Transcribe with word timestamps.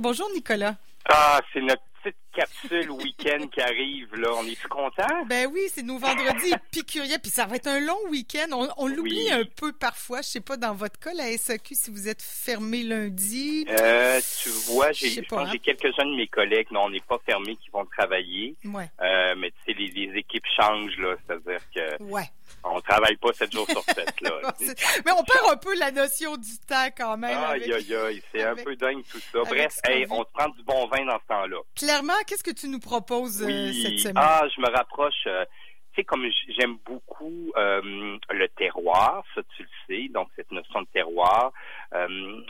Bonjour 0.00 0.28
Nicolas. 0.34 0.76
Ah, 1.10 1.40
c'est 1.52 1.60
notre 1.60 1.82
petite 2.02 2.16
capsule 2.32 2.90
week-end 2.90 3.46
qui 3.52 3.60
arrive, 3.60 4.14
là. 4.16 4.30
On 4.38 4.44
est 4.46 4.66
content? 4.68 5.26
Ben 5.26 5.46
oui, 5.52 5.60
c'est 5.70 5.82
nos 5.82 5.98
vendredis 5.98 6.52
épicuriens, 6.54 7.18
puis 7.18 7.30
ça 7.30 7.44
va 7.44 7.56
être 7.56 7.66
un 7.66 7.80
long 7.80 7.98
week-end. 8.08 8.46
On, 8.78 8.86
l'oublie 8.86 9.26
Oui. 9.26 9.30
un 9.32 9.42
peu 9.44 9.72
parfois. 9.72 10.22
Je 10.22 10.28
sais 10.28 10.40
pas, 10.40 10.56
dans 10.56 10.72
votre 10.72 10.98
cas, 10.98 11.12
la 11.12 11.36
SAQ, 11.36 11.74
si 11.74 11.90
vous 11.90 12.08
êtes 12.08 12.22
fermé 12.22 12.82
lundi. 12.82 13.66
Euh, 13.68 14.20
tu 14.42 14.48
vois, 14.72 14.92
j'ai, 14.92 15.22
hein. 15.32 15.48
j'ai 15.52 15.58
quelques-uns 15.58 16.06
de 16.06 16.16
mes 16.16 16.28
collègues, 16.28 16.68
non, 16.70 16.84
on 16.84 16.90
n'est 16.90 17.00
pas 17.00 17.18
fermés, 17.26 17.56
qui 17.56 17.68
vont 17.70 17.84
travailler. 17.84 18.54
Ouais. 18.64 18.88
Euh, 19.02 19.34
mais 19.36 19.50
tu 19.50 19.56
sais, 19.74 19.78
les, 19.78 19.88
les 20.06 20.18
équipes 20.18 20.46
changent, 20.56 20.96
là. 20.98 21.14
C'est-à-dire 21.26 21.60
que 21.74 22.02
Ouais. 22.04 22.30
On 22.64 22.80
travaille 22.80 23.16
pas 23.16 23.32
7 23.32 23.52
jours 23.52 23.66
sur 23.68 23.82
7, 23.84 24.20
là. 24.22 24.30
Mais 25.04 25.12
on 25.12 25.24
perd 25.24 25.50
un 25.50 25.56
peu 25.56 25.74
la 25.78 25.90
notion 25.90 26.36
du 26.36 26.58
temps 26.66 26.88
quand 26.96 27.16
même. 27.16 27.36
Aïe, 27.38 27.72
aïe, 27.72 27.94
aïe, 27.94 28.22
c'est 28.32 28.42
un 28.42 28.54
peu 28.54 28.76
dingue 28.76 29.02
tout 29.10 29.18
ça. 29.32 29.38
Bref, 29.46 29.78
hey, 29.84 30.06
on 30.10 30.20
se 30.24 30.28
prend 30.32 30.48
du 30.48 30.62
bon 30.64 30.86
vin 30.88 31.04
dans 31.06 31.18
ce 31.18 31.26
temps-là. 31.28 31.56
Clairement, 31.76 32.12
qu'est-ce 32.26 32.44
que 32.44 32.50
tu 32.50 32.68
nous 32.68 32.80
proposes 32.80 33.42
euh, 33.42 33.72
cette 33.72 33.98
semaine? 33.98 34.14
Ah, 34.16 34.42
je 34.54 34.60
me 34.60 34.68
rapproche. 34.70 35.14
euh, 35.26 35.44
tu 35.92 35.96
sais, 36.00 36.04
comme 36.04 36.24
j'aime 36.56 36.76
beaucoup 36.84 37.52
euh, 37.56 38.16
le 38.30 38.48
terroir, 38.48 39.24
ça 39.34 39.42
tu 39.56 39.62
le 39.62 39.68
sais, 39.86 40.08
donc 40.08 40.28
cette 40.36 40.50
notion 40.52 40.82
de 40.82 40.86
terroir. 40.92 41.52
Euh, 41.94 42.40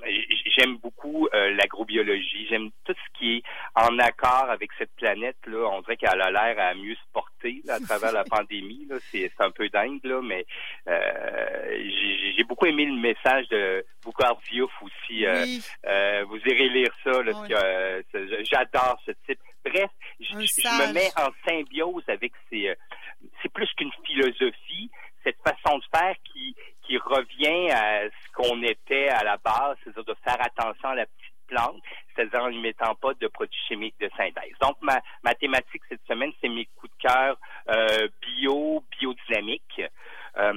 j'aime 0.56 0.76
beaucoup 0.76 1.26
euh, 1.32 1.50
l'agrobiologie. 1.54 2.46
J'aime 2.50 2.70
tout 2.84 2.92
ce 2.94 3.18
qui 3.18 3.36
est 3.38 3.42
en 3.74 3.98
accord 3.98 4.50
avec 4.50 4.70
cette 4.78 4.94
planète. 4.96 5.36
Là, 5.46 5.66
on 5.72 5.80
dirait 5.80 5.96
qu'elle 5.96 6.20
a 6.20 6.30
l'air 6.30 6.58
à 6.58 6.74
mieux 6.74 6.94
se 6.94 7.12
porter 7.12 7.62
là, 7.64 7.74
à 7.76 7.80
travers 7.88 8.12
la 8.12 8.24
pandémie. 8.24 8.86
Là, 8.88 8.96
c'est 9.10 9.30
c'est 9.34 9.44
un 9.44 9.50
peu 9.50 9.68
dingue 9.70 10.00
là, 10.04 10.20
mais 10.22 10.44
euh, 10.88 11.78
j'ai 11.78 12.34
j'ai 12.36 12.44
beaucoup 12.44 12.66
aimé 12.66 12.84
le 12.84 12.96
message 13.00 13.48
de 13.48 13.84
Boucard 14.04 14.38
Diouf 14.50 14.70
aussi. 14.82 15.24
euh, 15.26 15.44
oui, 15.44 15.62
euh, 15.86 16.24
vous 16.28 16.38
irez 16.38 16.68
lire 16.68 16.92
ça. 17.04 17.22
Là, 17.22 17.32
euh, 17.50 18.02
J'adore 18.42 18.98
ce 19.06 19.12
type. 19.26 19.40
Bref, 19.64 19.90
je, 20.20 20.26
je 20.26 20.88
me 20.88 20.92
mets 20.94 21.10
en 21.16 21.28
symbiose 21.46 22.04
avec 22.08 22.32
ces. 22.50 22.74
C'est 23.42 23.52
plus 23.52 23.70
qu'une 23.74 23.92
philosophie, 24.04 24.90
cette 25.24 25.38
façon 25.42 25.78
de 25.78 25.84
faire 25.94 26.14
qui 26.24 26.54
qui 26.82 26.98
revient 26.98 27.70
à 27.70 28.08
ce 28.08 28.32
qu'on 28.34 28.62
était 28.62 29.08
à 29.08 29.22
la 29.22 29.36
base, 29.36 29.76
c'est-à-dire 29.84 30.04
de 30.04 30.16
faire 30.24 30.40
attention 30.40 30.88
à 30.88 30.94
la 30.96 31.06
petite 31.06 31.34
plante, 31.46 31.82
c'est-à-dire 32.14 32.42
en 32.42 32.50
ne 32.50 32.60
mettant 32.60 32.94
pas 32.94 33.14
de 33.14 33.28
produits 33.28 33.60
chimiques 33.68 33.98
de 34.00 34.10
synthèse. 34.16 34.54
Donc 34.60 34.76
ma, 34.80 35.00
ma 35.22 35.34
thématique 35.34 35.82
cette 35.88 36.04
semaine, 36.06 36.32
c'est 36.40 36.48
mes 36.48 36.66
coups 36.76 36.92
de 36.92 37.08
cœur 37.08 37.38
euh, 37.68 38.08
bio, 38.22 38.82
biodynamique. 38.98 39.82
Euh, 40.36 40.52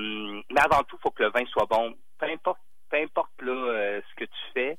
mais 0.49 0.61
avant 0.61 0.83
tout, 0.83 0.97
il 0.97 1.01
faut 1.01 1.11
que 1.11 1.23
le 1.23 1.29
vin 1.29 1.45
soit 1.47 1.65
bon. 1.65 1.95
Peu 2.17 2.27
importe, 2.27 2.61
peu 2.89 2.97
importe 2.97 3.41
là, 3.41 3.51
euh, 3.51 4.01
ce 4.09 4.15
que 4.15 4.25
tu 4.25 4.41
fais, 4.53 4.77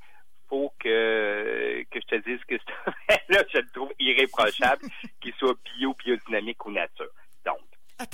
faut 0.48 0.72
que 0.78 1.84
que 1.90 2.00
je 2.00 2.06
te 2.06 2.28
dise 2.28 2.40
que 2.44 2.56
ce 2.58 2.90
vin-là, 3.08 3.44
je 3.52 3.58
le 3.58 3.70
trouve 3.72 3.92
irréprochable, 3.98 4.86
qu'il 5.20 5.34
soit 5.34 5.56
bio, 5.64 5.94
biodynamique 5.94 6.64
ou 6.64 6.70
nature. 6.70 7.03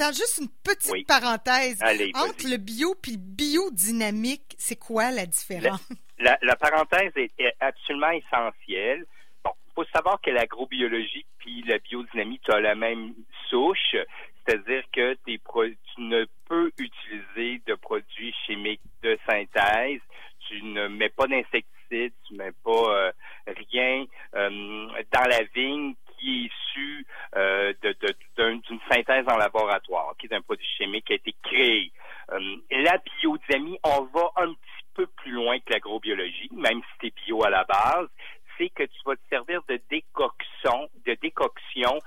Attends, 0.00 0.12
juste 0.12 0.38
une 0.40 0.48
petite 0.64 0.92
Oui. 0.92 1.04
parenthèse. 1.04 1.78
allez. 1.82 2.10
Entre 2.14 2.48
le 2.48 2.56
bio 2.56 2.94
puis 3.00 3.12
le 3.12 3.18
biodynamique, 3.18 4.54
c'est 4.58 4.76
quoi 4.78 5.10
la 5.10 5.26
différence? 5.26 5.86
La, 6.18 6.38
la 6.42 6.56
parenthèse 6.56 7.12
est, 7.16 7.30
est 7.38 7.54
absolument 7.60 8.10
essentielle. 8.10 9.04
Bon, 9.44 9.50
faut 9.74 9.84
savoir 9.94 10.20
que 10.20 10.30
l'agrobiologie 10.30 11.24
puis 11.38 11.62
la 11.66 11.78
biodynamie, 11.78 12.40
tu 12.44 12.50
as 12.52 12.60
la 12.60 12.74
même 12.74 13.14
souche, 13.48 13.96
c'est-à-dire 14.46 14.82
que 14.92 15.14
tes 15.26 15.38
tu 15.38 16.00
ne 16.02 16.24
peux 16.48 16.70
utiliser 16.78 17.62
de 17.66 17.74
produits 17.74 18.34
chimiques 18.46 18.80
de 19.02 19.18
synthèse, 19.28 20.00
tu 20.48 20.62
ne 20.62 20.88
mets 20.88 21.08
pas 21.10 21.26
d'insecticides, 21.26 22.12
tu 22.26 22.34
mets 22.34 22.52
pas 22.64 22.70
euh, 22.70 23.12
rien 23.70 24.04
euh, 24.34 24.86
dans 25.12 25.28
la 25.28 25.42
vigne 25.54 25.94
qui 26.18 26.44
est 26.44 26.50
issu 26.50 27.06
euh, 27.36 27.72
de- 27.82 27.96
de- 28.00 28.14
d'un- 28.36 28.56
d'une 28.56 28.80
synthèse 28.90 29.24
en 29.26 29.38
laboratoire, 29.38 30.14
qui 30.18 30.26
est 30.26 30.28
d'un 30.28 30.42
produit 30.42 30.66
chimique 30.76 31.06
qui 31.06 31.12
a 31.14 31.16
été 31.16 31.34
créé. 31.42 31.92
Euh, 32.32 32.56
la 32.70 32.98
biodynamie, 32.98 33.78
on 33.84 34.02
va 34.02 34.30
un 34.36 34.52
petit 34.52 34.84
peu 34.94 35.06
plus 35.06 35.32
loin 35.32 35.58
que 35.60 35.72
l'agrobiologie, 35.72 36.50
même 36.52 36.80
si 36.82 36.88
c'est 37.00 37.14
bio 37.24 37.42
à 37.44 37.50
la 37.50 37.64
base, 37.64 38.08
c'est 38.58 38.68
que 38.70 38.82
tu 38.82 38.98
vas 39.06 39.16
te 39.16 39.22
servir 39.30 39.62
de 39.68 39.80
décoction, 39.90 40.90
de 41.06 41.14
décoction 41.22 41.98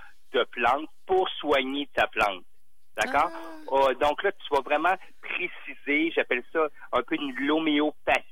pour 1.06 1.28
soigner 1.30 1.88
ta 1.94 2.08
plante. 2.08 2.44
D'accord? 2.96 3.32
Ah. 3.34 3.50
Ah, 3.90 3.94
donc 3.96 4.22
là, 4.24 4.32
tu 4.32 4.54
vas 4.54 4.62
vraiment 4.62 4.96
préciser, 5.22 6.12
j'appelle 6.16 6.44
ça 6.54 6.68
un 6.92 7.02
peu 7.02 7.16
une 7.16 7.34
l'homéopathie 7.36 8.24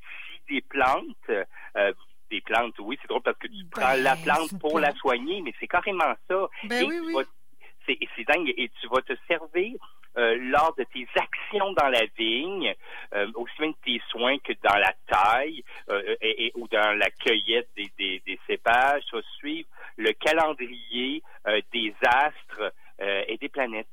des 0.49 0.61
plantes. 0.61 1.29
Euh, 1.75 1.93
des 2.29 2.41
plantes, 2.41 2.75
oui, 2.79 2.97
c'est 3.01 3.07
drôle 3.09 3.23
parce 3.23 3.37
que 3.39 3.47
tu 3.47 3.63
Ben, 3.63 3.69
prends 3.71 3.93
la 4.01 4.15
c'est 4.15 4.23
plante 4.23 4.59
pour 4.59 4.79
la 4.79 4.93
soigner, 4.95 5.41
mais 5.41 5.53
c'est 5.59 5.67
carrément 5.67 6.13
ça. 6.29 6.47
Ben 6.65 6.83
Et 6.83 6.85
oui, 6.87 6.99
oui. 7.15 7.23
c'est 7.85 8.23
dingue. 8.23 8.53
Et 8.55 8.69
tu 8.79 8.87
vas 8.87 9.01
te 9.01 9.13
servir 9.27 9.75
euh, 10.17 10.37
lors 10.39 10.73
de 10.77 10.83
tes 10.85 11.07
actions 11.15 11.73
dans 11.73 11.89
la 11.89 12.05
vigne, 12.17 12.73
euh, 13.15 13.27
aussi 13.35 13.53
bien 13.59 13.69
de 13.71 13.75
tes 13.83 14.01
soins 14.09 14.37
que 14.39 14.53
dans 14.63 14.77
la 14.77 14.93
taille 15.07 15.63
euh, 15.89 16.15
et, 16.21 16.45
et- 16.47 16.51
ou 16.55 16.67
dans 16.69 16.97
la 16.97 17.09
cueillette 17.09 17.69
des, 17.75 17.91
des, 17.97 18.21
des 18.25 18.39
cépages. 18.47 19.03
Tu 19.09 19.15
vas 19.15 19.21
suivre 19.37 19.67
le 19.97 20.11
calendrier 20.13 21.21
des 21.73 21.93
astres 22.03 22.73
euh, 23.01 23.23
et 23.27 23.37
des 23.37 23.49
planètes. 23.49 23.87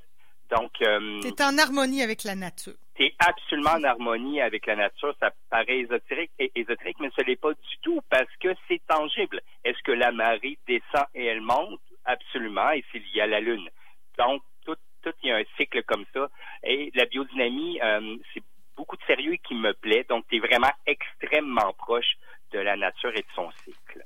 Donc, 0.50 0.72
euh, 0.82 1.20
T'es 1.20 1.42
en 1.44 1.58
harmonie 1.58 2.02
avec 2.02 2.24
la 2.24 2.34
nature. 2.34 2.72
tu 2.94 3.04
es 3.04 3.14
absolument 3.18 3.72
en 3.72 3.84
harmonie 3.84 4.40
avec 4.40 4.66
la 4.66 4.76
nature. 4.76 5.14
Ça 5.20 5.30
paraît 5.50 5.80
ésotérique, 5.80 6.30
ésotérique 6.38 6.96
mais 7.00 7.10
ce 7.16 7.22
n'est 7.24 7.36
pas 7.36 7.52
du 7.52 7.78
tout 7.82 8.00
parce 8.08 8.34
que 8.40 8.48
c'est 8.66 8.80
tangible. 8.86 9.40
Est-ce 9.64 9.82
que 9.84 9.92
la 9.92 10.10
marée 10.10 10.58
descend 10.66 11.06
et 11.14 11.26
elle 11.26 11.42
monte? 11.42 11.80
Absolument, 12.06 12.70
et 12.70 12.82
c'est 12.90 12.98
lié 12.98 13.20
à 13.20 13.26
la 13.26 13.40
Lune. 13.40 13.68
Donc, 14.16 14.42
tout, 14.64 14.76
tout 15.02 15.12
il 15.22 15.28
y 15.28 15.32
a 15.32 15.36
un 15.36 15.44
cycle 15.58 15.82
comme 15.82 16.06
ça. 16.14 16.28
Et 16.62 16.90
la 16.94 17.04
biodynamie, 17.04 17.78
euh, 17.82 18.16
c'est 18.32 18.42
beaucoup 18.76 18.96
de 18.96 19.02
sérieux 19.06 19.36
qui 19.46 19.54
me 19.54 19.74
plaît. 19.74 20.06
Donc, 20.08 20.24
tu 20.28 20.36
es 20.36 20.38
vraiment 20.38 20.72
extrêmement 20.86 21.74
proche 21.74 22.16
de 22.52 22.58
la 22.60 22.76
nature 22.76 23.10
et 23.14 23.20
de 23.20 23.32
son 23.34 23.50
cycle. 23.64 24.02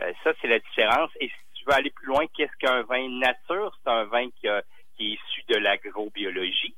Euh, 0.00 0.12
ça, 0.22 0.32
c'est 0.40 0.46
la 0.46 0.60
différence. 0.60 1.10
Et 1.20 1.32
tu 1.62 1.68
veux 1.68 1.74
aller 1.74 1.90
plus 1.90 2.06
loin, 2.06 2.26
qu'est-ce 2.36 2.56
qu'un 2.58 2.82
vin 2.82 3.08
nature? 3.08 3.72
C'est 3.82 3.90
un 3.90 4.04
vin 4.04 4.28
qui, 4.30 4.48
a- 4.48 4.58
est 4.58 5.04
issu 5.04 5.42
de 5.48 5.56
l'agrobiologie, 5.56 6.74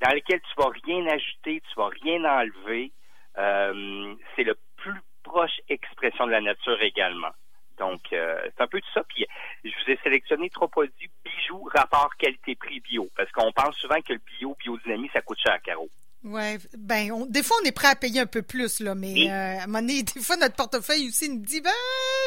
dans 0.00 0.14
lequel 0.14 0.40
tu 0.40 0.54
vas 0.56 0.70
rien 0.84 1.06
ajouter, 1.06 1.60
tu 1.60 1.74
vas 1.76 1.88
rien 1.88 2.24
enlever. 2.24 2.92
Euh, 3.36 4.14
c'est 4.34 4.44
le 4.44 4.56
plus 4.76 5.00
proche 5.22 5.60
expression 5.68 6.26
de 6.26 6.32
la 6.32 6.40
nature 6.40 6.80
également. 6.82 7.30
Donc, 7.78 8.00
euh, 8.12 8.40
c'est 8.44 8.60
un 8.62 8.66
peu 8.66 8.80
tout 8.80 8.90
ça. 8.92 9.04
Puis, 9.04 9.24
je 9.64 9.70
vous 9.70 9.90
ai 9.92 9.98
sélectionné 10.02 10.50
trois 10.50 10.68
produits 10.68 11.10
bijoux, 11.24 11.68
rapport 11.74 12.10
qualité-prix 12.16 12.80
bio. 12.80 13.08
Parce 13.16 13.30
qu'on 13.32 13.52
pense 13.52 13.76
souvent 13.76 14.00
que 14.00 14.12
le 14.14 14.20
bio, 14.38 14.56
biodynamie, 14.58 15.10
ça 15.12 15.20
coûte 15.22 15.38
cher, 15.40 15.60
Caro. 15.62 15.88
Ouais, 16.28 16.58
ben, 16.76 17.12
on- 17.12 17.26
des 17.26 17.42
fois, 17.42 17.56
on 17.62 17.66
est 17.66 17.72
prêt 17.72 17.88
à 17.88 17.96
payer 17.96 18.20
un 18.20 18.26
peu 18.26 18.42
plus, 18.42 18.80
là, 18.80 18.94
mais 18.94 19.12
Oui. 19.12 19.28
euh, 19.28 19.58
à 19.58 19.62
un 19.62 19.66
moment 19.66 19.80
donné, 19.80 20.02
des 20.14 20.20
fois, 20.20 20.36
notre 20.36 20.56
portefeuille 20.56 21.08
aussi 21.08 21.28
nous 21.28 21.40
dit, 21.44 21.60
ben, 21.60 21.70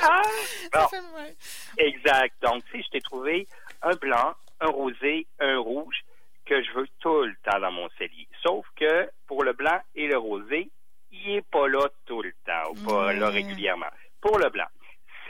Ah! 0.04 0.22
Bon. 0.74 0.88
fait, 0.88 0.98
ouais. 1.16 1.36
Exact. 1.78 2.34
Donc, 2.42 2.64
tu 2.66 2.78
sais, 2.78 2.84
je 2.86 2.90
t'ai 2.92 3.02
trouvé 3.02 3.48
un 3.82 3.96
blanc, 3.96 4.34
un 4.60 4.68
rosé, 4.68 5.28
un 5.40 5.58
rouge 5.60 5.96
que 6.46 6.62
je 6.64 6.72
veux 6.72 6.88
tout 7.00 7.22
le 7.24 7.36
temps 7.44 7.60
dans 7.60 7.72
mon 7.72 7.88
cellier. 7.98 8.28
Sauf 8.44 8.66
que 8.76 9.10
pour 9.28 9.44
le 9.44 9.54
blanc 9.54 9.80
et 9.96 10.08
le 10.08 10.18
rosé, 10.18 10.70
il 11.12 11.36
est 11.36 11.46
pas 11.50 11.68
là 11.68 11.88
tout 12.06 12.22
le 12.22 12.32
temps 12.46 12.72
ou 12.72 12.76
pas 12.88 13.14
là 13.14 13.30
régulièrement. 13.30 13.86
Pour 14.22 14.38
le 14.40 14.50
blanc, 14.50 14.66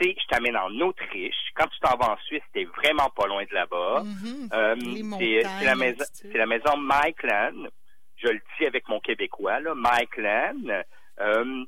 c'est 0.00 0.14
je 0.18 0.26
t'amène 0.28 0.56
en 0.56 0.70
Autriche. 0.80 1.34
Quand 1.54 1.66
tu 1.66 1.78
t'en 1.80 1.96
vas 1.96 2.12
en 2.12 2.16
Suisse, 2.26 2.42
t'es 2.52 2.64
vraiment 2.64 3.10
pas 3.10 3.26
loin 3.26 3.44
de 3.44 3.54
là-bas. 3.54 4.02
Mhm. 4.04 4.48
Euh, 4.52 4.74
c'est 5.18 5.64
la 5.64 5.74
maison, 5.74 6.04
c'est 6.12 6.38
la 6.38 6.46
maison 6.46 6.76
Mike 6.78 7.22
Land. 7.22 7.66
Je 8.22 8.28
le 8.28 8.40
dis 8.58 8.66
avec 8.66 8.88
mon 8.88 9.00
québécois, 9.00 9.60
Mike 9.74 10.16
Land. 10.16 10.82
Euh, 11.20 11.64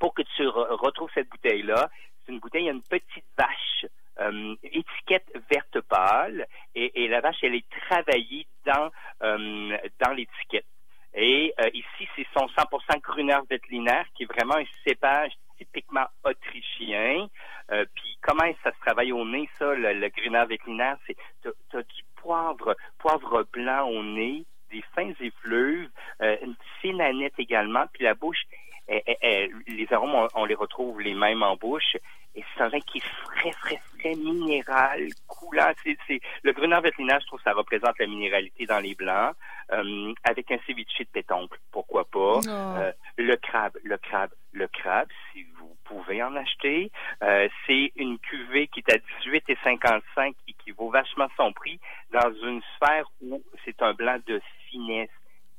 pour 0.00 0.14
que 0.14 0.22
tu 0.22 0.42
re- 0.44 0.74
retrouves 0.76 1.10
cette 1.12 1.28
bouteille-là, 1.28 1.90
c'est 2.24 2.32
une 2.32 2.38
bouteille, 2.38 2.62
il 2.62 2.66
y 2.66 2.70
a 2.70 2.72
une 2.72 2.82
petite 2.82 3.24
vache, 3.36 3.86
euh, 4.20 4.54
étiquette 4.62 5.26
verte 5.50 5.80
pâle, 5.88 6.46
et, 6.74 7.08
la 7.08 7.20
vache, 7.20 7.38
elle 7.42 7.56
est 7.56 7.68
travaillée 7.88 8.46
dans 8.64 8.90
euh, 9.22 9.76
dans 10.00 10.12
l'étiquette. 10.12 10.66
Et 11.14 11.52
euh, 11.58 11.68
ici, 11.72 12.08
c'est 12.14 12.26
son 12.32 12.46
100% 12.46 13.00
Gruner 13.00 13.38
Veltliner, 13.50 14.02
qui 14.14 14.22
est 14.24 14.26
vraiment 14.32 14.56
un 14.56 14.64
cépage 14.86 15.32
typiquement 15.56 16.06
autrichien. 16.24 17.26
Puis 17.96 18.16
comment 18.22 18.50
ça 18.62 18.72
se 18.72 18.78
travaille 18.80 19.10
au 19.12 19.24
nez, 19.24 19.48
ça, 19.58 19.74
le, 19.74 19.92
le 19.94 20.08
Gruner 20.08 20.44
c'est 21.06 21.16
t'as, 21.42 21.50
t'as 21.70 21.82
du 21.82 22.02
poivre, 22.16 22.76
poivre 22.98 23.44
blanc 23.52 23.88
au 23.88 24.02
nez, 24.04 24.44
des 24.70 24.82
fins 24.94 25.12
effluves, 25.20 25.90
euh, 26.22 26.36
une 26.42 26.54
fine 26.80 27.00
aneth 27.00 27.34
également, 27.38 27.84
puis 27.92 28.04
la 28.04 28.14
bouche, 28.14 28.42
elle- 28.86 29.02
elle- 29.06 29.16
elle- 29.20 29.50
les 29.66 29.92
arômes, 29.92 30.14
on, 30.14 30.28
on 30.34 30.44
les 30.44 30.54
retrouve 30.54 31.00
les 31.00 31.14
mêmes 31.14 31.42
en 31.42 31.56
bouche. 31.56 31.96
Et 32.34 32.44
c'est 32.54 32.62
un 32.62 32.68
vin 32.68 32.80
qui 32.80 32.98
est 32.98 33.08
frais, 33.24 33.50
frais, 33.52 33.80
frais, 33.98 34.14
minéral, 34.14 35.08
coulant. 35.26 35.72
C'est, 35.82 35.96
c'est, 36.06 36.20
le 36.42 36.52
Gruner 36.52 36.78
Veltliner, 36.80 37.16
je 37.20 37.26
trouve 37.26 37.40
ça 37.42 37.52
représente 37.52 37.98
la 37.98 38.06
minéralité 38.06 38.64
dans 38.66 38.78
les 38.78 38.94
blancs, 38.94 39.34
euh, 39.72 40.12
avec 40.24 40.50
un 40.52 40.58
ceviche 40.66 40.98
de 41.00 41.04
pétoncle, 41.12 41.58
pourquoi 41.72 42.04
pas. 42.04 42.38
Oh. 42.38 42.48
Euh, 42.48 42.92
le 43.16 43.34
crabe, 43.36 43.76
le 43.82 43.96
crabe, 43.98 44.30
le 44.52 44.68
crabe, 44.68 45.08
si 45.32 45.42
vous 45.58 45.68
pouvez 45.84 45.98
pouvez 46.04 46.22
en 46.22 46.36
acheter. 46.36 46.90
Euh, 47.22 47.48
c'est 47.66 47.92
une 47.96 48.18
cuvée 48.18 48.68
qui 48.68 48.80
est 48.80 48.92
à 48.92 48.98
18,55 49.24 50.34
et 50.46 50.52
qui 50.52 50.70
vaut 50.72 50.90
vachement 50.90 51.28
son 51.36 51.52
prix 51.52 51.80
dans 52.12 52.30
une 52.42 52.60
sphère 52.76 53.06
où 53.22 53.42
c'est 53.64 53.80
un 53.82 53.94
blanc 53.94 54.18
de 54.26 54.40
finesse, 54.78 55.10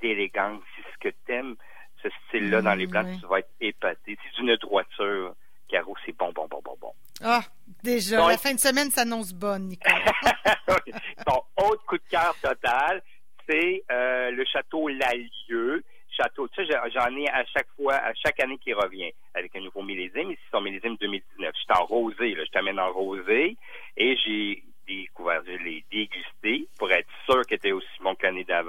d'élégance. 0.01 0.62
Si 0.75 0.81
ce 0.94 1.10
que 1.10 1.16
t'aimes, 1.25 1.56
ce 2.01 2.10
style-là 2.27 2.62
dans 2.62 2.75
les 2.75 2.88
blancs, 2.88 3.07
tu 3.19 3.27
vas 3.27 3.39
être 3.39 3.51
épaté. 3.60 4.18
C'est 4.24 4.42
d'une 4.42 4.56
droiture. 4.56 5.36
Caro, 5.68 5.95
c'est 6.06 6.18
bon, 6.18 6.31
bon, 6.33 6.48
bon, 6.50 6.62
bon, 6.63 6.75
bon. 6.81 6.94
Ah, 7.21 7.42
déjà, 7.83 8.27
la 8.27 8.38
fin 8.38 8.54
de 8.54 8.60
semaine 8.60 8.89
s'annonce 8.89 9.33
bonne, 9.33 9.68
Nicolas. 9.68 10.00
Ton 11.25 11.42
autre 11.57 11.86
coup 11.86 11.98
de 11.98 12.04
cœur 12.10 12.33
total, 12.42 13.04
c'est 13.48 13.83
euh, 13.92 14.31
le 14.31 14.45
château 14.45 14.88
Lalieu. 14.88 15.83
Château, 16.10 16.48
tu 16.48 16.66
sais, 16.66 16.74
j'en 16.94 17.16
ai 17.16 17.30
à 17.30 17.45
chaque 17.45 17.68
fois, 17.77 17.95
à 17.95 18.13
chaque 18.16 18.39
année 18.39 18.57
qui 18.57 18.74
revient, 18.74 19.12
avec 19.36 19.56
un 19.56 19.62
nouveau 19.62 19.83
millésime. 19.83 20.31
Ici, 20.31 20.42
c'est 20.51 20.60
millésime 20.60 20.98
2019. 21.00 21.51
Je 21.54 21.60
suis 21.60 21.81
en 21.81 21.86
rosé, 21.86 22.36
là. 22.36 22.44
Je 22.45 22.51
t'amène 22.51 22.80
en 22.80 22.92
rosé. 22.92 23.57
Et 23.95 24.18
j'ai 24.18 24.63
découvert, 24.88 25.42
je 25.45 25.51
l'ai 25.63 25.86
dégusté 25.92 26.68
pour 26.77 26.92
être 26.92 27.10
sûr 27.25 27.42
qu'il 27.45 27.57
était 27.57 27.71
aussi 27.71 27.88
bon 28.01 28.16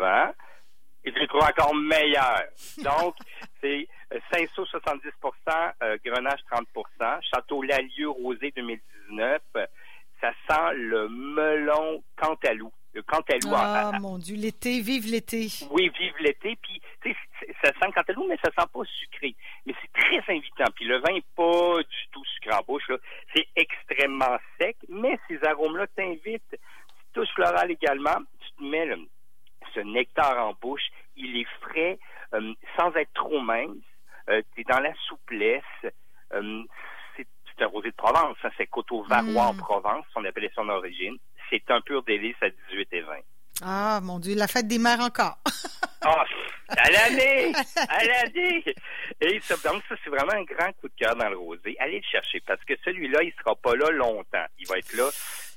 d'avant. 0.00 0.32
Et 1.04 1.12
je 1.12 1.18
le 1.18 1.26
trouve 1.28 1.42
encore 1.42 1.74
meilleur. 1.74 2.42
Donc, 2.78 3.16
c'est 3.60 3.88
Saint-Saul 4.32 4.66
70% 4.66 5.72
euh, 5.82 5.96
Grenache 6.04 6.40
30% 6.50 7.22
Château 7.32 7.62
Lalieu 7.62 8.10
Rosé 8.10 8.52
2019. 8.54 9.40
Ça 10.20 10.32
sent 10.48 10.74
le 10.74 11.08
melon 11.08 12.02
Cantalou. 12.16 12.70
Le 12.92 13.02
Cantalou. 13.02 13.54
Ah, 13.54 13.92
mon 14.00 14.18
Dieu, 14.18 14.36
l'été, 14.36 14.80
vive 14.80 15.06
l'été. 15.06 15.46
Oui, 15.70 15.90
vive 15.98 16.12
l'été. 16.18 16.58
Puis, 16.60 16.82
tu 17.02 17.12
sais, 17.12 17.16
ça 17.62 17.68
sent 17.68 17.86
le 17.86 17.92
Cantalou, 17.92 18.26
mais 18.28 18.36
ça 18.44 18.50
sent 18.50 18.68
pas 18.70 18.82
sucré. 18.84 19.34
Mais 19.64 19.74
c'est 19.80 19.92
très 19.92 20.34
invitant. 20.34 20.70
Puis 20.74 20.84
le 20.84 20.98
vin 20.98 21.12
n'est 21.12 21.24
pas 21.34 21.78
du 21.82 22.08
tout 22.12 22.24
sucré 22.34 22.52
en 22.52 22.62
bouche. 22.66 22.90
C'est 23.34 23.46
extrêmement 23.56 24.36
sec, 24.60 24.76
mais 24.88 25.18
ces 25.28 25.42
arômes-là 25.44 25.86
t'invitent. 25.96 26.58
Touche 27.14 27.28
floral 27.34 27.70
également. 27.70 28.18
Tu 28.40 28.52
te 28.58 28.62
mets 28.62 28.86
ce 29.74 29.80
nectar 29.80 30.38
en 30.46 30.54
bouche. 30.60 30.88
Il 31.16 31.36
est 31.36 31.48
frais, 31.60 31.98
euh, 32.34 32.52
sans 32.78 32.94
être 32.96 33.12
trop 33.14 33.40
mince. 33.40 33.76
Euh, 34.28 34.42
tu 34.54 34.60
es 34.60 34.64
dans 34.64 34.80
la 34.80 34.92
souplesse. 35.08 35.62
Euh, 36.32 36.62
c'est 37.16 37.64
un 37.64 37.66
rosé 37.66 37.90
de 37.90 37.96
Provence. 37.96 38.36
Hein, 38.42 38.50
c'est 38.56 38.66
Coteau-Varois 38.66 39.42
en 39.42 39.54
mm. 39.54 39.58
Provence, 39.58 40.04
son 40.14 40.24
appellation 40.24 40.64
d'origine. 40.64 41.16
C'est 41.50 41.70
un 41.70 41.80
pur 41.80 42.02
délice 42.02 42.36
à 42.40 42.48
18 42.70 42.88
et 42.92 43.00
20. 43.02 43.14
Ah, 43.62 44.00
mon 44.02 44.18
Dieu, 44.18 44.34
la 44.34 44.46
fête 44.46 44.66
des 44.66 44.78
mères 44.78 45.00
encore. 45.00 45.38
Ah, 46.02 46.24
à 46.68 46.90
l'année! 46.90 47.52
À 47.76 48.02
l'année! 48.02 48.64
Et 49.20 49.38
ça, 49.40 49.54
donc, 49.68 49.82
ça, 49.86 49.94
c'est 50.02 50.08
vraiment 50.08 50.32
un 50.32 50.44
grand 50.44 50.72
coup 50.80 50.88
de 50.88 50.94
cœur 50.96 51.14
dans 51.14 51.28
le 51.28 51.36
rosé. 51.36 51.76
Allez 51.78 51.98
le 51.98 52.04
chercher 52.10 52.40
parce 52.46 52.64
que 52.64 52.72
celui-là, 52.82 53.22
il 53.22 53.34
sera 53.34 53.54
pas 53.56 53.76
là 53.76 53.90
longtemps. 53.90 54.46
Il 54.58 54.66
va 54.66 54.78
être 54.78 54.94
là 54.94 55.10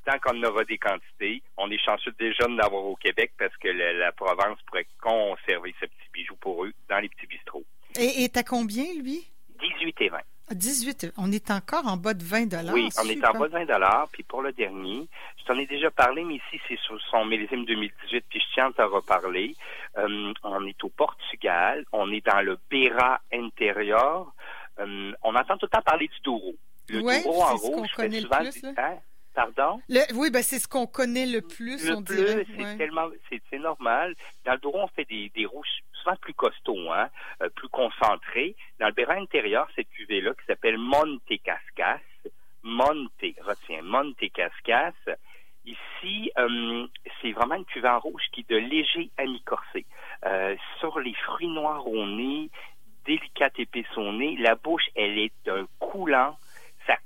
tant 0.05 0.19
qu'on 0.19 0.41
aura 0.43 0.63
des 0.65 0.77
quantités. 0.77 1.41
On 1.57 1.69
est 1.71 1.83
chanceux 1.83 2.13
déjà 2.19 2.45
de 2.47 2.57
l'avoir 2.57 2.83
au 2.85 2.95
Québec 2.95 3.31
parce 3.37 3.55
que 3.57 3.67
la, 3.67 4.11
Provence 4.11 4.59
pourrait 4.67 4.87
conserver 5.01 5.73
ce 5.79 5.85
petit 5.85 6.09
bijou 6.13 6.35
pour 6.35 6.65
eux 6.65 6.73
dans 6.89 6.99
les 6.99 7.09
petits 7.09 7.27
bistrots. 7.27 7.65
Et, 7.97 8.23
et 8.23 8.31
à 8.37 8.43
combien, 8.43 8.85
lui? 9.01 9.27
18 9.59 10.01
et 10.01 10.09
20. 10.09 10.17
18, 10.51 11.13
on 11.17 11.31
est 11.31 11.51
encore 11.51 11.87
en 11.87 11.97
bas 11.97 12.13
de 12.13 12.23
20 12.23 12.53
Oui, 12.73 12.89
on 13.01 13.07
est 13.07 13.25
en 13.25 13.31
bas 13.31 13.47
de 13.47 13.65
20 13.65 14.05
Puis 14.11 14.23
pour 14.23 14.41
le 14.41 14.51
dernier, 14.51 15.07
je 15.37 15.45
t'en 15.45 15.57
ai 15.57 15.65
déjà 15.65 15.89
parlé, 15.89 16.23
mais 16.23 16.35
ici, 16.35 16.61
c'est 16.67 16.77
sur 16.79 16.99
son 17.09 17.25
millésime 17.25 17.65
2018, 17.65 18.25
puis 18.29 18.39
je 18.39 18.53
tiens 18.53 18.67
à 18.67 18.73
t'en 18.73 18.89
reparler. 18.89 19.55
Euh, 19.97 20.33
on 20.43 20.65
est 20.67 20.83
au 20.83 20.89
Portugal, 20.89 21.85
on 21.91 22.11
est 22.11 22.25
dans 22.25 22.41
le 22.41 22.57
Beira 22.69 23.21
intérieur. 23.31 24.33
Euh, 24.79 25.13
on 25.23 25.35
entend 25.35 25.57
tout 25.57 25.65
le 25.65 25.69
temps 25.69 25.81
parler 25.81 26.07
du 26.07 26.19
Douro. 26.23 26.55
Le 26.89 26.99
Douro 26.99 27.41
en 27.43 27.55
rouge, 27.55 27.89
fait 27.95 28.11
souvent... 28.11 28.37
Plus, 28.39 28.65
hein? 28.77 28.97
Pardon? 29.33 29.81
oui, 30.13 30.29
ben 30.29 30.43
c'est 30.43 30.59
ce 30.59 30.67
qu'on 30.67 30.85
connaît 30.85 31.25
le 31.25 31.41
plus, 31.41 31.89
le 31.89 32.03
plus, 32.03 32.45
c'est 32.55 32.77
tellement, 32.77 33.09
c'est 33.29 33.59
normal. 33.59 34.15
Dans 34.45 34.53
le 34.53 34.59
Douro, 34.59 34.81
on 34.81 34.87
fait 34.87 35.05
des, 35.05 35.31
des 35.35 35.45
rouges 35.45 35.67
souvent 36.03 36.15
plus 36.17 36.33
costauds, 36.33 36.91
hein, 36.91 37.09
euh, 37.41 37.49
plus 37.49 37.69
concentrés. 37.69 38.55
Dans 38.79 38.87
le 38.87 38.93
Bérin 38.93 39.21
intérieur, 39.21 39.67
cette 39.75 39.89
cuvée-là 39.89 40.33
qui 40.33 40.45
s'appelle 40.45 40.77
Monte 40.77 41.21
Cascas, 41.43 41.99
Monte, 42.63 43.09
retiens, 43.41 43.81
Monte 43.81 44.31
Cascas. 44.33 44.93
Ici, 45.65 46.31
euh, 46.37 46.87
c'est 47.21 47.31
vraiment 47.31 47.55
une 47.55 47.65
cuvée 47.65 47.87
en 47.87 47.99
rouge 47.99 48.23
qui 48.33 48.41
est 48.41 48.49
de 48.49 48.57
léger 48.57 49.09
ami-corsé. 49.17 49.85
Euh, 50.25 50.55
sur 50.79 50.99
les 50.99 51.13
fruits 51.13 51.47
noirs 51.47 51.87
au 51.87 52.05
nez, 52.05 52.49
délicate 53.05 53.57
épice 53.59 53.97
au 53.97 54.11
nez, 54.11 54.35
la 54.39 54.55
bouche, 54.55 54.89
elle 54.95 55.17
est 55.17 55.31
d'un 55.45 55.65
coulant 55.79 56.37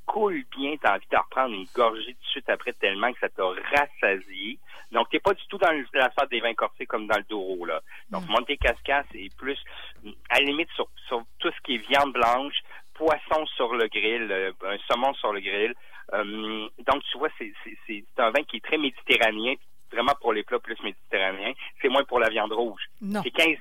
coule 0.07 0.43
bien, 0.57 0.75
tu 0.77 0.87
as 0.87 0.95
envie 0.95 1.05
de 1.11 1.17
reprendre 1.17 1.53
une 1.53 1.67
gorgée 1.75 2.13
tout 2.13 2.23
de 2.23 2.31
suite 2.31 2.49
après 2.49 2.73
tellement 2.73 3.13
que 3.13 3.19
ça 3.19 3.29
t'a 3.29 3.43
rassasié. 3.45 4.57
Donc, 4.91 5.09
t'es 5.09 5.19
pas 5.19 5.33
du 5.33 5.43
tout 5.49 5.57
dans 5.57 5.71
la 5.93 6.09
phase 6.11 6.29
des 6.29 6.39
vins 6.39 6.53
corsés 6.53 6.85
comme 6.85 7.07
dans 7.07 7.17
le 7.17 7.23
Douro, 7.23 7.65
là. 7.65 7.81
Donc, 8.09 8.23
mm. 8.23 8.31
Monte 8.31 8.57
Cascas 8.59 9.03
est 9.13 9.35
plus, 9.35 9.59
à 10.29 10.39
la 10.39 10.45
limite, 10.45 10.69
sur, 10.75 10.87
tout 11.39 11.51
ce 11.51 11.61
qui 11.63 11.75
est 11.75 11.87
viande 11.89 12.13
blanche, 12.13 12.55
poisson 12.93 13.45
sur 13.55 13.75
le 13.75 13.87
grill, 13.87 14.31
euh, 14.31 14.51
un 14.65 14.77
saumon 14.87 15.13
sur 15.15 15.33
le 15.33 15.41
grill. 15.41 15.75
Euh, 16.13 16.69
donc, 16.87 17.03
tu 17.11 17.17
vois, 17.17 17.29
c'est 17.37 17.53
un 18.17 18.31
vin 18.31 18.43
qui 18.43 18.57
est 18.57 18.63
très 18.63 18.77
méditerranéen, 18.77 19.55
vraiment 19.91 20.13
pour 20.21 20.33
les 20.33 20.43
plats 20.43 20.59
plus 20.59 20.81
méditerranéens. 20.81 21.53
C'est 21.81 21.89
moins 21.89 22.05
pour 22.05 22.19
la 22.19 22.29
viande 22.29 22.53
rouge. 22.53 22.81
C'est 23.23 23.31
15 23.31 23.57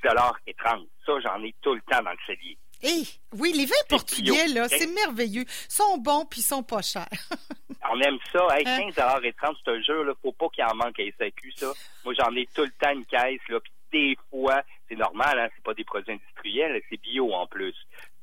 et 0.46 0.54
30. 0.54 0.86
Ça, 1.06 1.12
j'en 1.20 1.42
ai 1.42 1.54
tout 1.62 1.74
le 1.74 1.80
temps 1.82 2.02
dans 2.02 2.10
le 2.10 2.18
cellier. 2.26 2.58
Eh, 2.82 3.04
oui, 3.32 3.52
les 3.54 3.64
vins 3.64 3.74
portugais, 3.88 4.48
là, 4.48 4.68
c'est 4.68 4.86
merveilleux. 4.86 5.44
Ils 5.44 5.72
sont 5.72 5.96
bons 5.98 6.26
puis 6.26 6.40
ils 6.40 6.44
sont 6.44 6.62
pas 6.62 6.82
chers. 6.82 7.06
On 7.90 8.00
aime 8.00 8.18
ça. 8.32 8.46
Hey, 8.52 8.64
15 8.64 8.98
hein? 8.98 9.20
et 9.22 9.32
30, 9.32 9.56
c'est 9.64 9.70
un 9.70 9.80
jeu, 9.80 10.02
là. 10.02 10.12
Faut 10.20 10.32
pas 10.32 10.48
qu'il 10.48 10.64
en 10.64 10.74
manque 10.74 10.98
à 10.98 11.04
SAQ, 11.18 11.52
ça. 11.56 11.72
Moi, 12.04 12.14
j'en 12.18 12.34
ai 12.34 12.46
tout 12.54 12.62
le 12.62 12.72
temps 12.80 12.92
une 12.92 13.06
caisse, 13.06 13.40
là. 13.48 13.60
Puis 13.60 13.72
des 13.92 14.18
fois, 14.30 14.62
c'est 14.88 14.96
normal, 14.96 15.38
hein, 15.38 15.48
c'est 15.54 15.62
pas 15.62 15.74
des 15.74 15.84
produits 15.84 16.12
industriels, 16.12 16.80
c'est 16.90 17.00
bio 17.00 17.32
en 17.32 17.46
plus. 17.46 17.74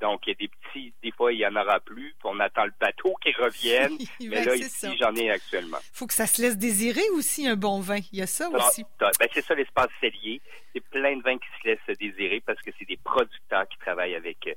Donc, 0.03 0.27
il 0.27 0.31
y 0.31 0.33
a 0.33 0.35
des 0.35 0.49
petits, 0.49 0.93
des 1.01 1.11
fois, 1.11 1.31
il 1.31 1.39
y 1.39 1.47
en 1.47 1.55
aura 1.55 1.79
plus, 1.79 2.13
puis 2.19 2.25
on 2.25 2.37
attend 2.41 2.65
le 2.65 2.73
bateau 2.77 3.15
qui 3.23 3.31
revienne. 3.31 3.97
mais 4.19 4.27
ben, 4.27 4.45
là, 4.47 4.55
ici, 4.57 4.97
j'en 4.99 5.15
ai 5.15 5.31
actuellement. 5.31 5.77
faut 5.93 6.07
que 6.07 6.13
ça 6.13 6.27
se 6.27 6.41
laisse 6.41 6.57
désirer 6.57 7.09
aussi, 7.13 7.47
un 7.47 7.55
bon 7.55 7.79
vin. 7.79 7.99
Il 8.11 8.19
y 8.19 8.21
a 8.21 8.27
ça 8.27 8.49
aussi. 8.49 8.83
Ben, 8.99 9.11
c'est 9.33 9.45
ça, 9.45 9.55
l'espace 9.55 9.87
cellier. 10.01 10.41
C'est 10.73 10.83
plein 10.89 11.15
de 11.15 11.23
vins 11.23 11.37
qui 11.37 11.47
se 11.61 11.69
laissent 11.69 11.97
désirer 11.97 12.41
parce 12.45 12.61
que 12.61 12.71
c'est 12.77 12.83
des 12.83 12.97
producteurs 12.97 13.65
qui 13.69 13.77
travaillent 13.77 14.15
avec, 14.15 14.45
euh, 14.45 14.53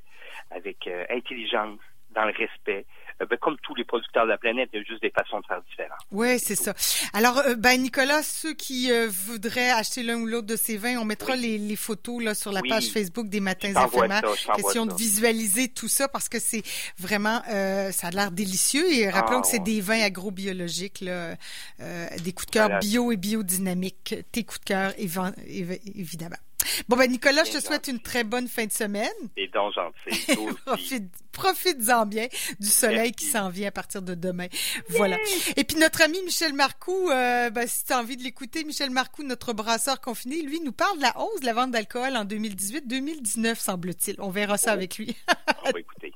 avec 0.51 0.85
euh, 0.85 1.05
intelligence, 1.09 1.79
dans 2.11 2.25
le 2.25 2.33
respect. 2.33 2.85
Euh, 3.21 3.25
ben, 3.25 3.37
comme 3.37 3.57
tous 3.63 3.73
les 3.75 3.83
producteurs 3.83 4.25
de 4.25 4.29
la 4.29 4.37
planète, 4.37 4.69
il 4.73 4.79
y 4.79 4.81
a 4.81 4.85
juste 4.85 5.01
des 5.01 5.09
façons 5.09 5.39
de 5.39 5.45
faire 5.45 5.61
différentes. 5.63 5.99
Oui, 6.11 6.39
c'est 6.39 6.55
ça. 6.55 6.73
Alors, 7.13 7.37
euh, 7.39 7.55
ben 7.55 7.81
Nicolas, 7.81 8.21
ceux 8.21 8.53
qui 8.53 8.91
euh, 8.91 9.07
voudraient 9.09 9.71
acheter 9.71 10.03
l'un 10.03 10.17
ou 10.17 10.25
l'autre 10.25 10.47
de 10.47 10.55
ces 10.55 10.77
vins, 10.77 10.97
on 10.97 11.05
mettra 11.05 11.35
les, 11.35 11.57
les, 11.57 11.75
photos 11.75 12.23
là 12.23 12.33
sur 12.35 12.51
la 12.51 12.61
page 12.67 12.87
Facebook 12.87 13.27
des 13.27 13.39
Matins 13.39 13.69
éphémères. 13.69 14.21
Question 14.55 14.85
de 14.85 14.93
visualiser 14.93 15.67
tout 15.69 15.87
ça 15.87 16.07
parce 16.07 16.29
que 16.29 16.39
c'est 16.39 16.63
vraiment, 16.97 17.41
ça 17.91 18.07
a 18.07 18.11
l'air 18.11 18.31
délicieux. 18.31 18.91
Et 18.91 19.09
rappelons 19.09 19.39
ah, 19.39 19.41
que 19.41 19.47
c'est 19.47 19.63
des 19.63 19.81
vins 19.81 20.01
agrobiologiques, 20.01 21.01
là, 21.01 21.35
des 21.79 22.33
coups 22.33 22.47
de 22.47 22.51
cœur 22.51 22.79
bio 22.79 23.11
et 23.11 23.17
biodynamiques. 23.17 24.15
Tes 24.31 24.43
coups 24.43 24.59
de 24.59 24.65
cœur, 24.65 24.93
évidemment. 24.97 26.37
Bon, 26.87 26.97
ben, 26.97 27.09
Nicolas, 27.09 27.43
je 27.43 27.51
te 27.51 27.59
souhaite 27.63 27.87
une 27.87 27.99
très 27.99 28.23
bonne 28.23 28.47
fin 28.47 28.65
de 28.65 28.71
semaine. 28.71 29.07
Et 29.35 29.47
donc, 29.47 29.73
gentil. 29.73 31.07
Profite-en 31.31 32.07
bien 32.07 32.27
du 32.59 32.67
soleil 32.67 33.11
qui 33.11 33.25
s'en 33.25 33.49
vient 33.49 33.67
à 33.67 33.71
partir 33.71 34.01
de 34.01 34.15
demain. 34.15 34.47
Voilà. 34.89 35.17
Et 35.55 35.63
puis, 35.63 35.77
notre 35.77 36.01
ami 36.01 36.21
Michel 36.23 36.53
Marcoux, 36.53 37.11
euh, 37.11 37.51
ben, 37.51 37.67
si 37.67 37.85
tu 37.85 37.93
as 37.93 37.99
envie 37.99 38.17
de 38.17 38.23
l'écouter, 38.23 38.63
Michel 38.63 38.89
Marcoux, 38.89 39.23
notre 39.23 39.53
brasseur 39.53 40.01
confiné, 40.01 40.41
lui, 40.41 40.59
nous 40.61 40.71
parle 40.71 40.97
de 40.97 41.03
la 41.03 41.17
hausse 41.19 41.41
de 41.41 41.45
la 41.45 41.53
vente 41.53 41.71
d'alcool 41.71 42.17
en 42.17 42.25
2018-2019, 42.25 43.55
semble-t-il. 43.55 44.15
On 44.19 44.29
verra 44.29 44.57
ça 44.57 44.71
oh. 44.71 44.73
avec 44.73 44.97
lui. 44.97 45.15
On 45.63 45.71
va 45.71 45.79
écouter. 45.79 46.06